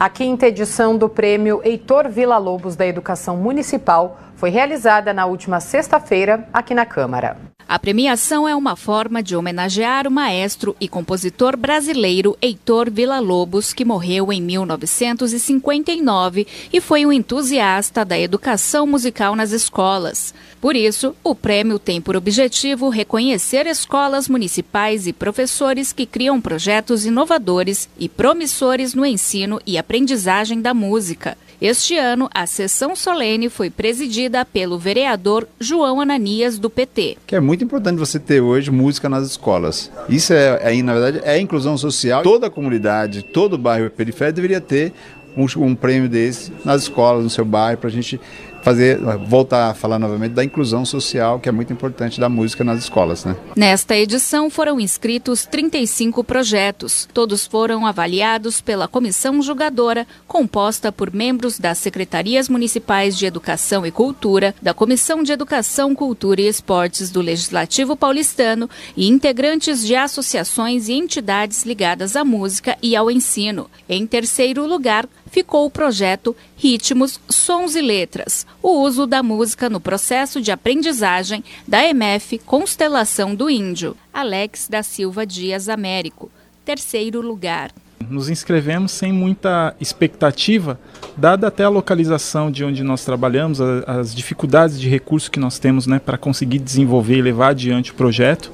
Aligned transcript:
A 0.00 0.08
quinta 0.08 0.46
edição 0.46 0.96
do 0.96 1.10
prêmio 1.10 1.60
Heitor 1.62 2.08
Villa-Lobos 2.08 2.74
da 2.74 2.86
Educação 2.86 3.36
Municipal 3.36 4.18
foi 4.34 4.48
realizada 4.48 5.12
na 5.12 5.26
última 5.26 5.60
sexta-feira 5.60 6.48
aqui 6.54 6.74
na 6.74 6.86
Câmara. 6.86 7.36
A 7.70 7.78
premiação 7.78 8.46
é 8.48 8.56
uma 8.56 8.74
forma 8.74 9.22
de 9.22 9.36
homenagear 9.36 10.08
o 10.08 10.10
maestro 10.10 10.74
e 10.80 10.88
compositor 10.88 11.56
brasileiro 11.56 12.36
Heitor 12.42 12.90
Villa-Lobos, 12.90 13.72
que 13.72 13.84
morreu 13.84 14.32
em 14.32 14.42
1959 14.42 16.48
e 16.72 16.80
foi 16.80 17.06
um 17.06 17.12
entusiasta 17.12 18.04
da 18.04 18.18
educação 18.18 18.88
musical 18.88 19.36
nas 19.36 19.52
escolas. 19.52 20.34
Por 20.60 20.74
isso, 20.74 21.14
o 21.22 21.32
prêmio 21.32 21.78
tem 21.78 22.00
por 22.00 22.16
objetivo 22.16 22.88
reconhecer 22.88 23.68
escolas 23.68 24.28
municipais 24.28 25.06
e 25.06 25.12
professores 25.12 25.92
que 25.92 26.06
criam 26.06 26.40
projetos 26.40 27.06
inovadores 27.06 27.88
e 27.96 28.08
promissores 28.08 28.94
no 28.94 29.06
ensino 29.06 29.60
e 29.64 29.78
aprendizagem 29.78 30.60
da 30.60 30.74
música. 30.74 31.38
Este 31.60 31.98
ano, 31.98 32.30
a 32.32 32.46
sessão 32.46 32.96
solene 32.96 33.50
foi 33.50 33.68
presidida 33.68 34.46
pelo 34.46 34.78
vereador 34.78 35.46
João 35.60 36.00
Ananias, 36.00 36.58
do 36.58 36.70
PT. 36.70 37.18
Que 37.26 37.36
é 37.36 37.40
muito 37.40 37.62
importante 37.62 37.98
você 37.98 38.18
ter 38.18 38.40
hoje 38.40 38.70
música 38.70 39.10
nas 39.10 39.26
escolas. 39.26 39.92
Isso, 40.08 40.32
é, 40.32 40.58
é 40.62 40.82
na 40.82 40.94
verdade, 40.94 41.20
é 41.22 41.38
inclusão 41.38 41.76
social. 41.76 42.22
Toda 42.22 42.46
a 42.46 42.50
comunidade, 42.50 43.22
todo 43.22 43.54
o 43.54 43.58
bairro 43.58 43.90
periférico 43.90 44.36
deveria 44.36 44.60
ter 44.60 44.94
um, 45.36 45.44
um 45.62 45.74
prêmio 45.74 46.08
desse 46.08 46.50
nas 46.64 46.84
escolas, 46.84 47.22
no 47.22 47.28
seu 47.28 47.44
bairro, 47.44 47.76
para 47.76 47.88
a 47.88 47.92
gente 47.92 48.18
fazer 48.62 48.98
voltar 49.26 49.70
a 49.70 49.74
falar 49.74 49.98
novamente 49.98 50.32
da 50.32 50.44
inclusão 50.44 50.84
social, 50.84 51.40
que 51.40 51.48
é 51.48 51.52
muito 51.52 51.72
importante 51.72 52.20
da 52.20 52.28
música 52.28 52.64
nas 52.64 52.80
escolas, 52.80 53.24
né? 53.24 53.36
Nesta 53.56 53.96
edição 53.96 54.50
foram 54.50 54.78
inscritos 54.80 55.46
35 55.46 56.22
projetos. 56.24 57.08
Todos 57.12 57.46
foram 57.46 57.86
avaliados 57.86 58.60
pela 58.60 58.88
comissão 58.88 59.42
julgadora, 59.42 60.06
composta 60.26 60.92
por 60.92 61.12
membros 61.12 61.58
das 61.58 61.78
secretarias 61.78 62.48
municipais 62.48 63.16
de 63.16 63.26
Educação 63.26 63.84
e 63.86 63.90
Cultura, 63.90 64.54
da 64.60 64.74
Comissão 64.74 65.22
de 65.22 65.32
Educação, 65.32 65.94
Cultura 65.94 66.40
e 66.40 66.48
Esportes 66.48 67.10
do 67.10 67.20
Legislativo 67.20 67.96
Paulistano 67.96 68.68
e 68.96 69.08
integrantes 69.08 69.84
de 69.84 69.94
associações 69.94 70.88
e 70.88 70.92
entidades 70.92 71.64
ligadas 71.64 72.16
à 72.16 72.24
música 72.24 72.76
e 72.82 72.94
ao 72.96 73.10
ensino. 73.10 73.70
Em 73.88 74.06
terceiro 74.06 74.66
lugar, 74.66 75.08
ficou 75.30 75.66
o 75.66 75.70
projeto 75.70 76.36
Ritmos, 76.56 77.20
Sons 77.28 77.74
e 77.74 77.80
Letras, 77.80 78.46
o 78.62 78.82
uso 78.82 79.06
da 79.06 79.22
música 79.22 79.70
no 79.70 79.80
processo 79.80 80.40
de 80.40 80.50
aprendizagem 80.50 81.42
da 81.66 81.84
MF 81.84 82.38
Constelação 82.38 83.34
do 83.34 83.48
Índio. 83.48 83.96
Alex 84.12 84.68
da 84.68 84.82
Silva 84.82 85.24
Dias 85.24 85.68
Américo, 85.68 86.30
terceiro 86.64 87.20
lugar. 87.20 87.70
Nos 88.08 88.28
inscrevemos 88.28 88.92
sem 88.92 89.12
muita 89.12 89.74
expectativa, 89.80 90.80
dada 91.16 91.46
até 91.46 91.64
a 91.64 91.68
localização 91.68 92.50
de 92.50 92.64
onde 92.64 92.82
nós 92.82 93.04
trabalhamos, 93.04 93.60
as 93.60 94.14
dificuldades 94.14 94.80
de 94.80 94.88
recurso 94.88 95.30
que 95.30 95.38
nós 95.38 95.58
temos 95.58 95.86
né, 95.86 95.98
para 95.98 96.18
conseguir 96.18 96.58
desenvolver 96.58 97.18
e 97.18 97.22
levar 97.22 97.50
adiante 97.50 97.92
o 97.92 97.94
projeto, 97.94 98.50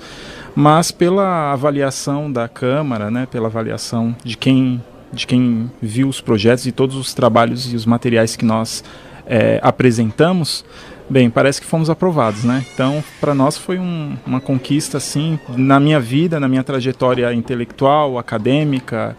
mas 0.54 0.90
pela 0.90 1.52
avaliação 1.52 2.30
da 2.30 2.48
Câmara, 2.48 3.10
né, 3.10 3.26
pela 3.30 3.46
avaliação 3.46 4.14
de 4.24 4.36
quem 4.36 4.82
de 5.12 5.26
quem 5.26 5.70
viu 5.80 6.08
os 6.08 6.20
projetos 6.20 6.66
e 6.66 6.72
todos 6.72 6.96
os 6.96 7.14
trabalhos 7.14 7.72
e 7.72 7.76
os 7.76 7.86
materiais 7.86 8.36
que 8.36 8.44
nós 8.44 8.82
é, 9.26 9.58
apresentamos, 9.62 10.64
bem, 11.08 11.30
parece 11.30 11.60
que 11.60 11.66
fomos 11.66 11.88
aprovados, 11.90 12.44
né? 12.44 12.64
Então, 12.74 13.02
para 13.20 13.34
nós 13.34 13.56
foi 13.56 13.78
um, 13.78 14.16
uma 14.26 14.40
conquista, 14.40 14.98
assim, 14.98 15.38
na 15.48 15.80
minha 15.80 16.00
vida, 16.00 16.38
na 16.38 16.48
minha 16.48 16.62
trajetória 16.62 17.32
intelectual, 17.32 18.18
acadêmica 18.18 19.16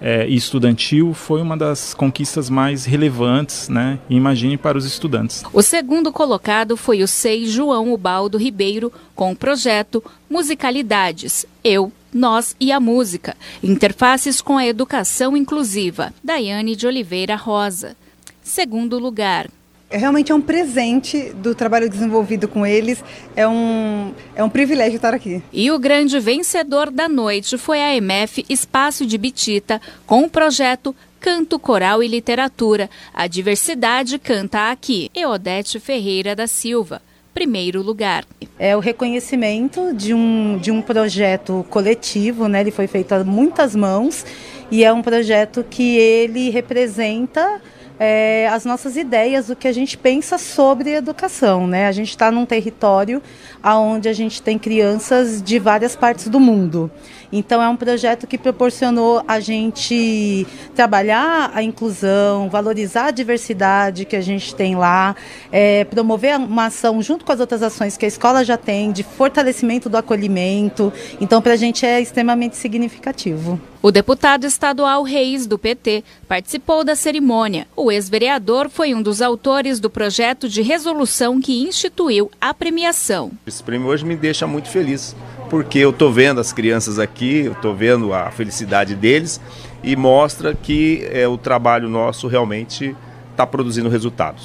é, 0.00 0.28
e 0.28 0.34
estudantil, 0.34 1.12
foi 1.12 1.42
uma 1.42 1.56
das 1.56 1.92
conquistas 1.92 2.48
mais 2.48 2.84
relevantes, 2.84 3.68
né? 3.68 3.98
Imagine 4.08 4.56
para 4.56 4.78
os 4.78 4.84
estudantes. 4.84 5.42
O 5.52 5.62
segundo 5.62 6.12
colocado 6.12 6.76
foi 6.76 7.02
o 7.02 7.08
SEI 7.08 7.46
João 7.46 7.92
Ubaldo 7.92 8.38
Ribeiro, 8.38 8.92
com 9.14 9.32
o 9.32 9.36
projeto 9.36 10.02
Musicalidades, 10.28 11.44
Eu, 11.62 11.92
nós 12.12 12.56
e 12.58 12.72
a 12.72 12.80
Música, 12.80 13.36
Interfaces 13.62 14.40
com 14.40 14.56
a 14.56 14.66
Educação 14.66 15.36
Inclusiva, 15.36 16.12
Daiane 16.24 16.74
de 16.74 16.86
Oliveira 16.86 17.36
Rosa. 17.36 17.96
Segundo 18.42 18.98
lugar. 18.98 19.48
É 19.90 19.98
realmente 19.98 20.30
é 20.30 20.34
um 20.34 20.40
presente 20.40 21.32
do 21.34 21.52
trabalho 21.52 21.90
desenvolvido 21.90 22.46
com 22.46 22.64
eles, 22.64 23.02
é 23.34 23.46
um, 23.48 24.12
é 24.36 24.44
um 24.44 24.48
privilégio 24.48 24.96
estar 24.96 25.12
aqui. 25.12 25.42
E 25.52 25.68
o 25.72 25.80
grande 25.80 26.20
vencedor 26.20 26.92
da 26.92 27.08
noite 27.08 27.58
foi 27.58 27.80
a 27.80 27.96
MF 27.96 28.46
Espaço 28.48 29.04
de 29.04 29.18
Bitita, 29.18 29.80
com 30.06 30.22
o 30.22 30.30
projeto 30.30 30.94
Canto 31.18 31.58
Coral 31.58 32.04
e 32.04 32.08
Literatura. 32.08 32.88
A 33.12 33.26
diversidade 33.26 34.16
canta 34.16 34.70
aqui. 34.70 35.10
Eodete 35.12 35.80
Ferreira 35.80 36.36
da 36.36 36.46
Silva 36.46 37.02
primeiro 37.32 37.80
lugar. 37.80 38.24
É 38.58 38.76
o 38.76 38.80
reconhecimento 38.80 39.94
de 39.94 40.12
um, 40.12 40.58
de 40.58 40.70
um 40.70 40.82
projeto 40.82 41.64
coletivo, 41.70 42.48
né? 42.48 42.60
ele 42.60 42.70
foi 42.70 42.86
feito 42.86 43.12
a 43.12 43.24
muitas 43.24 43.74
mãos 43.74 44.26
e 44.70 44.84
é 44.84 44.92
um 44.92 45.00
projeto 45.00 45.64
que 45.68 45.96
ele 45.96 46.50
representa 46.50 47.60
é, 48.02 48.48
as 48.48 48.64
nossas 48.64 48.96
ideias, 48.96 49.50
o 49.50 49.54
que 49.54 49.68
a 49.68 49.72
gente 49.72 49.98
pensa 49.98 50.38
sobre 50.38 50.94
educação. 50.94 51.66
Né? 51.66 51.86
A 51.86 51.92
gente 51.92 52.08
está 52.08 52.30
num 52.30 52.46
território 52.46 53.22
onde 53.62 54.08
a 54.08 54.12
gente 54.14 54.40
tem 54.40 54.58
crianças 54.58 55.42
de 55.42 55.58
várias 55.58 55.94
partes 55.94 56.26
do 56.28 56.40
mundo. 56.40 56.90
Então 57.32 57.62
é 57.62 57.68
um 57.68 57.76
projeto 57.76 58.26
que 58.26 58.36
proporcionou 58.36 59.22
a 59.28 59.38
gente 59.38 60.46
trabalhar 60.74 61.52
a 61.54 61.62
inclusão, 61.62 62.48
valorizar 62.48 63.06
a 63.06 63.10
diversidade 63.10 64.04
que 64.04 64.16
a 64.16 64.20
gente 64.20 64.54
tem 64.54 64.74
lá, 64.74 65.14
é, 65.52 65.84
promover 65.84 66.36
uma 66.36 66.66
ação 66.66 67.00
junto 67.00 67.24
com 67.24 67.30
as 67.30 67.38
outras 67.38 67.62
ações 67.62 67.96
que 67.96 68.04
a 68.04 68.08
escola 68.08 68.44
já 68.44 68.56
tem 68.56 68.90
de 68.90 69.02
fortalecimento 69.02 69.88
do 69.88 69.96
acolhimento. 69.96 70.92
Então 71.20 71.40
para 71.40 71.52
a 71.52 71.56
gente 71.56 71.86
é 71.86 72.00
extremamente 72.00 72.56
significativo. 72.56 73.60
O 73.82 73.90
deputado 73.90 74.44
estadual 74.44 75.02
Reis, 75.02 75.46
do 75.46 75.58
PT, 75.58 76.04
participou 76.28 76.84
da 76.84 76.94
cerimônia. 76.94 77.66
O 77.90 77.92
ex-vereador 77.92 78.70
foi 78.70 78.94
um 78.94 79.02
dos 79.02 79.20
autores 79.20 79.80
do 79.80 79.90
projeto 79.90 80.48
de 80.48 80.62
resolução 80.62 81.40
que 81.40 81.60
instituiu 81.60 82.30
a 82.40 82.54
premiação. 82.54 83.32
Esse 83.44 83.60
prêmio 83.64 83.88
hoje 83.88 84.04
me 84.04 84.14
deixa 84.14 84.46
muito 84.46 84.68
feliz, 84.68 85.16
porque 85.50 85.80
eu 85.80 85.90
estou 85.90 86.12
vendo 86.12 86.40
as 86.40 86.52
crianças 86.52 87.00
aqui, 87.00 87.46
eu 87.46 87.50
estou 87.50 87.74
vendo 87.74 88.14
a 88.14 88.30
felicidade 88.30 88.94
deles 88.94 89.40
e 89.82 89.96
mostra 89.96 90.54
que 90.54 91.04
é, 91.10 91.26
o 91.26 91.36
trabalho 91.36 91.88
nosso 91.88 92.28
realmente 92.28 92.94
está 93.32 93.44
produzindo 93.44 93.88
resultados. 93.88 94.44